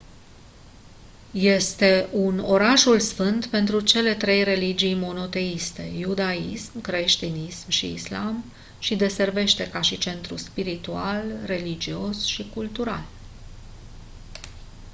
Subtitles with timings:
[1.33, 8.43] este un orașul sfânt pentru cele trei religii monoteiste iudaism creștinism și islam
[8.79, 13.05] și deservește ca și centru spiritual religios și cultural